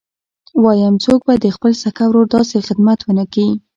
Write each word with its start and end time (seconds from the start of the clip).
وايم 0.63 0.95
څوک 1.05 1.19
به 1.27 1.33
د 1.39 1.45
خپل 1.55 1.71
سکه 1.83 2.03
ورور 2.07 2.25
داسې 2.35 2.57
خدمت 2.67 2.99
ونه 3.03 3.25
کي. 3.33 3.47